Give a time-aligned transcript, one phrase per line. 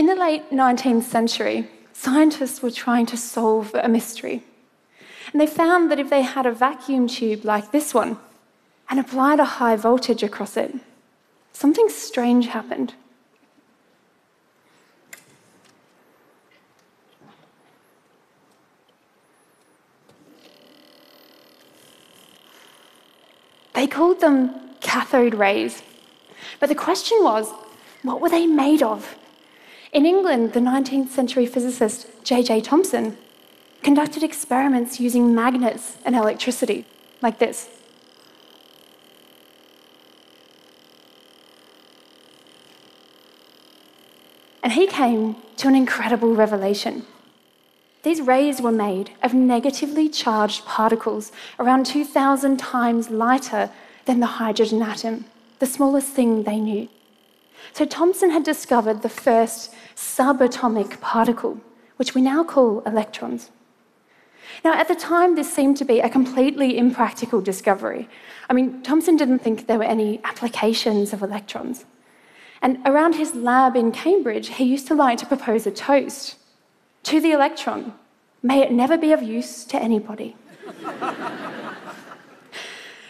[0.00, 4.42] In the late 19th century, scientists were trying to solve a mystery.
[5.30, 8.16] And they found that if they had a vacuum tube like this one
[8.88, 10.74] and applied a high voltage across it,
[11.52, 12.94] something strange happened.
[23.74, 25.82] They called them cathode rays.
[26.58, 27.52] But the question was
[28.02, 29.14] what were they made of?
[29.92, 32.60] In England, the 19th century physicist J.J.
[32.60, 33.16] Thomson
[33.82, 36.84] conducted experiments using magnets and electricity,
[37.20, 37.68] like this.
[44.62, 47.04] And he came to an incredible revelation.
[48.04, 53.70] These rays were made of negatively charged particles around 2,000 times lighter
[54.04, 55.24] than the hydrogen atom,
[55.58, 56.88] the smallest thing they knew.
[57.72, 61.60] So Thomson had discovered the first subatomic particle,
[61.96, 63.50] which we now call electrons.
[64.64, 68.08] Now, at the time, this seemed to be a completely impractical discovery.
[68.48, 71.84] I mean, Thomson didn't think there were any applications of electrons.
[72.60, 76.36] And around his lab in Cambridge, he used to like to propose a toast
[77.04, 77.94] to the electron.
[78.42, 80.36] May it never be of use to anybody.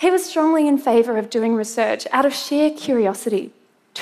[0.00, 3.52] he was strongly in favour of doing research out of sheer curiosity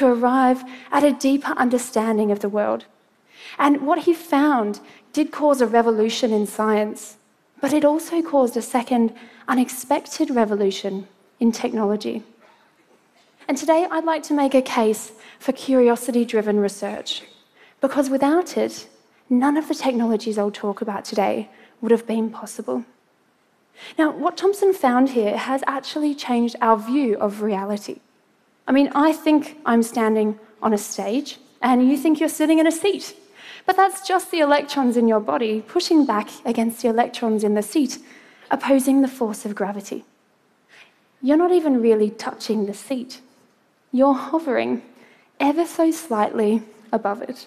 [0.03, 2.85] to arrive at a deeper understanding of the world.
[3.57, 4.81] And what he found
[5.13, 7.17] did cause a revolution in science,
[7.61, 9.15] but it also caused a second
[9.47, 11.07] unexpected revolution
[11.39, 12.25] in technology.
[13.47, 17.23] And today I'd like to make a case for curiosity driven research,
[17.81, 18.89] because without it,
[19.31, 21.49] none of the technologies I'll talk about today
[21.81, 22.85] would have been possible.
[23.97, 28.01] Now, what Thomson found here has actually changed our view of reality.
[28.67, 32.67] I mean, I think I'm standing on a stage, and you think you're sitting in
[32.67, 33.15] a seat.
[33.67, 37.63] But that's just the electrons in your body pushing back against the electrons in the
[37.63, 37.99] seat,
[38.51, 40.05] opposing the force of gravity.
[41.21, 43.21] You're not even really touching the seat,
[43.93, 44.83] you're hovering
[45.39, 47.47] ever so slightly above it.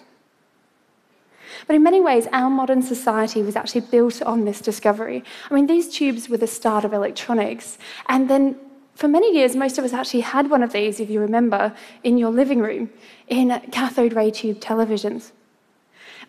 [1.66, 5.24] But in many ways, our modern society was actually built on this discovery.
[5.50, 8.56] I mean, these tubes were the start of electronics, and then
[8.96, 12.16] for many years, most of us actually had one of these, if you remember, in
[12.16, 12.90] your living room
[13.28, 15.32] in cathode ray tube televisions.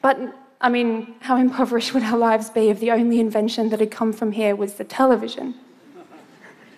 [0.01, 0.19] But
[0.59, 4.11] I mean, how impoverished would our lives be if the only invention that had come
[4.11, 5.55] from here was the television?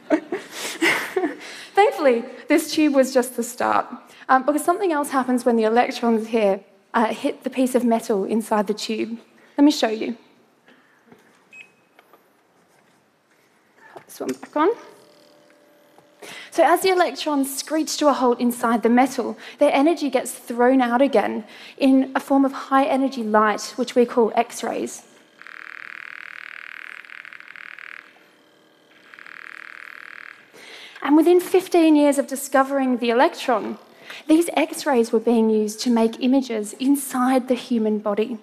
[1.74, 3.88] Thankfully, this tube was just the start,
[4.28, 6.60] um, because something else happens when the electrons here
[6.94, 9.18] uh, hit the piece of metal inside the tube.
[9.58, 10.18] Let me show you.
[13.94, 14.70] Put this one back on.
[16.60, 20.82] So, as the electrons screech to a halt inside the metal, their energy gets thrown
[20.82, 21.46] out again
[21.78, 25.04] in a form of high energy light, which we call X rays.
[31.02, 33.78] And within 15 years of discovering the electron,
[34.28, 38.38] these X rays were being used to make images inside the human body,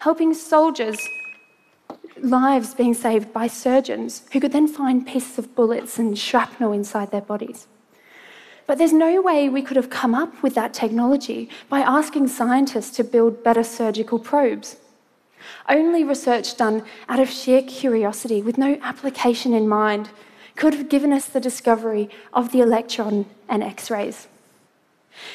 [0.00, 0.98] helping soldiers
[2.22, 7.10] lives being saved by surgeons who could then find pieces of bullets and shrapnel inside
[7.10, 7.66] their bodies.
[8.66, 12.94] But there's no way we could have come up with that technology by asking scientists
[12.96, 14.76] to build better surgical probes.
[15.68, 20.10] Only research done out of sheer curiosity with no application in mind
[20.56, 24.26] could have given us the discovery of the electron and X rays.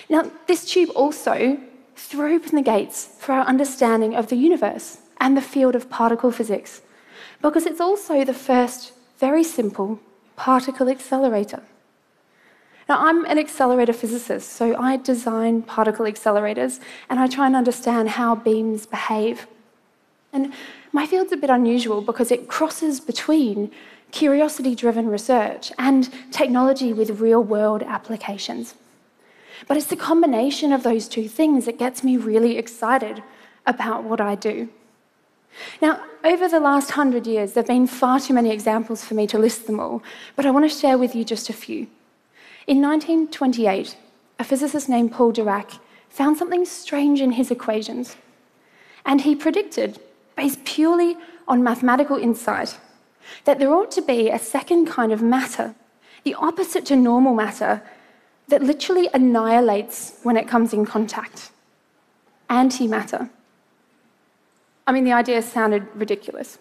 [0.09, 1.57] Now, this tube also
[1.95, 6.31] threw open the gates for our understanding of the universe and the field of particle
[6.31, 6.81] physics,
[7.41, 9.97] because it's also the first very simple
[10.35, 11.63] particle accelerator.
[12.89, 18.09] Now, I'm an accelerator physicist, so I design particle accelerators and I try and understand
[18.09, 19.47] how beams behave.
[20.33, 20.53] And
[20.91, 23.71] my field's a bit unusual because it crosses between
[24.11, 28.75] curiosity driven research and technology with real world applications.
[29.69, 33.23] But it's the combination of those two things that gets me really excited
[33.65, 34.67] about what I do.
[35.81, 39.27] Now, over the last hundred years, there have been far too many examples for me
[39.27, 40.01] to list them all,
[40.35, 41.87] but I want to share with you just a few.
[42.65, 43.97] In 1928,
[44.39, 45.79] a physicist named Paul Dirac
[46.09, 48.15] found something strange in his equations.
[49.05, 49.99] And he predicted,
[50.35, 51.17] based purely
[51.47, 52.77] on mathematical insight,
[53.45, 55.75] that there ought to be a second kind of matter,
[56.23, 57.81] the opposite to normal matter,
[58.47, 61.51] that literally annihilates when it comes in contact
[62.49, 63.29] antimatter.
[64.85, 66.59] I mean, the idea sounded ridiculous.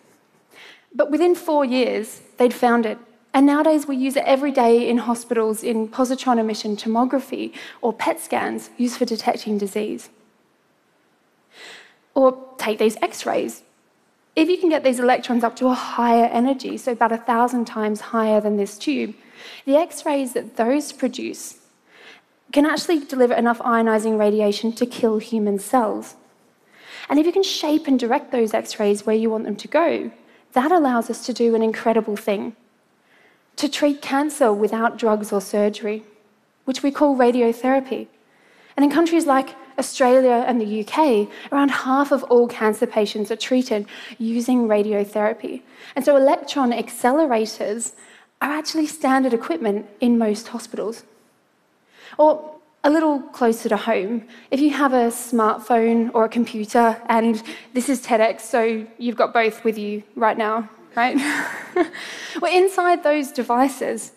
[0.95, 2.99] But within four years, they'd found it.
[3.35, 8.21] And nowadays, we use it every day in hospitals in positron emission tomography or PET
[8.21, 10.11] scans used for detecting disease.
[12.15, 13.63] Or take these X rays.
[14.37, 17.67] If you can get these electrons up to a higher energy, so about a thousand
[17.67, 19.15] times higher than this tube,
[19.65, 21.59] the X rays that those produce
[22.53, 26.17] can actually deliver enough ionizing radiation to kill human cells.
[27.13, 29.69] And if you can shape and direct those X rays where you want them to
[29.69, 30.11] go,
[30.55, 32.57] that allows us to do an incredible thing
[33.57, 36.05] to treat cancer without drugs or surgery,
[36.65, 38.07] which we call radiotherapy.
[38.79, 43.37] And in countries like Australia and the UK, around half of all cancer patients are
[43.37, 43.85] treated
[44.17, 45.61] using radiotherapy.
[45.95, 47.93] And so electron accelerators
[48.41, 51.03] are actually standard equipment in most hospitals.
[52.17, 57.43] Or a little closer to home, if you have a smartphone or a computer, and
[57.75, 61.17] this is TEDx, so you've got both with you right now, right?
[62.41, 64.13] well, inside those devices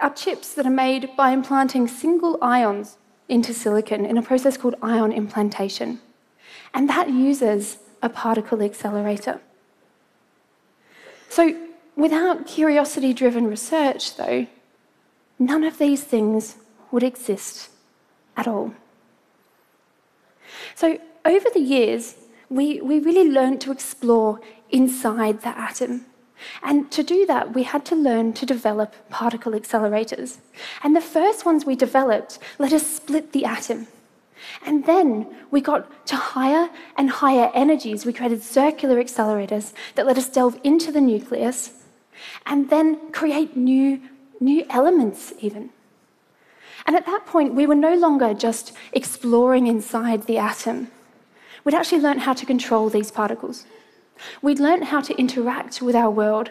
[0.00, 2.96] are chips that are made by implanting single ions
[3.28, 6.00] into silicon in a process called ion implantation.
[6.72, 9.40] And that uses a particle accelerator.
[11.28, 11.56] So,
[11.94, 14.46] without curiosity driven research, though,
[15.38, 16.56] none of these things
[16.94, 17.70] would exist
[18.36, 18.72] at all.
[20.74, 22.14] So, over the years,
[22.48, 26.06] we, we really learned to explore inside the atom.
[26.62, 30.38] And to do that, we had to learn to develop particle accelerators.
[30.82, 33.88] And the first ones we developed let us split the atom.
[34.64, 38.04] And then we got to higher and higher energies.
[38.06, 41.72] We created circular accelerators that let us delve into the nucleus
[42.46, 44.00] and then create new,
[44.38, 45.70] new elements, even.
[46.86, 50.88] And at that point, we were no longer just exploring inside the atom.
[51.64, 53.64] We'd actually learned how to control these particles.
[54.42, 56.50] We'd learned how to interact with our world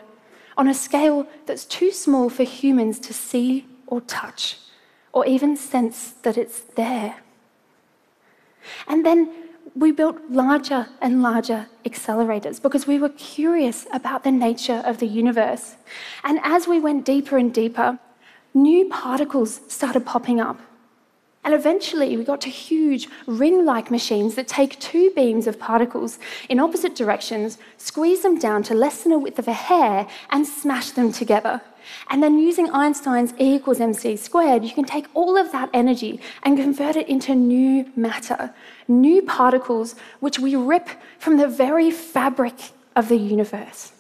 [0.58, 4.58] on a scale that's too small for humans to see or touch,
[5.12, 7.18] or even sense that it's there.
[8.88, 9.32] And then
[9.76, 15.08] we built larger and larger accelerators because we were curious about the nature of the
[15.08, 15.76] universe.
[16.24, 18.00] And as we went deeper and deeper,
[18.54, 20.60] new particles started popping up.
[21.46, 26.18] And eventually, we got to huge ring like machines that take two beams of particles
[26.48, 30.48] in opposite directions, squeeze them down to less than a width of a hair, and
[30.48, 31.62] smash them together.
[32.10, 36.22] And then, using Einstein's E equals mc squared, you can take all of that energy
[36.44, 38.54] and convert it into new matter,
[38.88, 40.88] new particles which we rip
[41.20, 43.93] from the very fabric of the universe.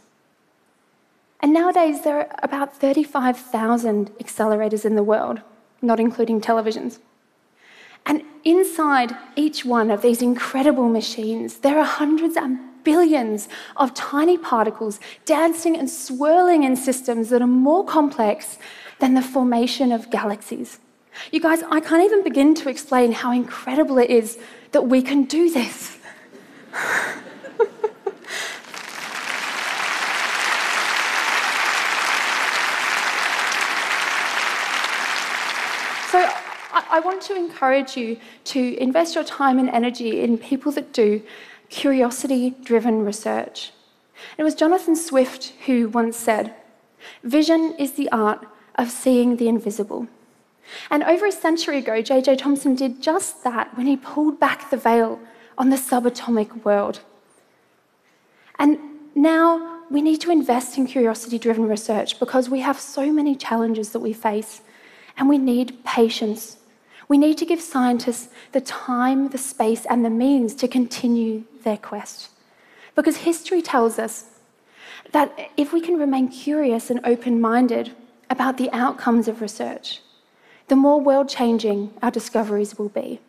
[1.43, 5.41] And nowadays, there are about 35,000 accelerators in the world,
[5.81, 6.99] not including televisions.
[8.05, 14.37] And inside each one of these incredible machines, there are hundreds and billions of tiny
[14.37, 18.57] particles dancing and swirling in systems that are more complex
[18.99, 20.79] than the formation of galaxies.
[21.33, 24.39] You guys, I can't even begin to explain how incredible it is
[24.71, 25.97] that we can do this.
[36.13, 36.19] So
[36.71, 41.21] I want to encourage you to invest your time and energy in people that do
[41.69, 43.71] curiosity driven research.
[44.37, 46.53] It was Jonathan Swift who once said,
[47.23, 48.45] Vision is the art
[48.75, 50.07] of seeing the invisible.
[50.89, 52.37] And over a century ago, J.J.
[52.37, 55.19] Thomson did just that when he pulled back the veil
[55.57, 57.01] on the subatomic world.
[58.57, 58.79] And
[59.15, 63.91] now we need to invest in curiosity driven research because we have so many challenges
[63.91, 64.61] that we face
[65.17, 66.57] and we need patience.
[67.07, 71.77] We need to give scientists the time, the space, and the means to continue their
[71.77, 72.29] quest.
[72.95, 74.25] Because history tells us
[75.11, 77.93] that if we can remain curious and open minded
[78.29, 80.01] about the outcomes of research,
[80.67, 83.19] the more world changing our discoveries will be.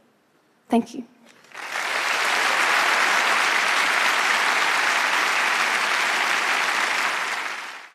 [0.68, 1.04] Thank you.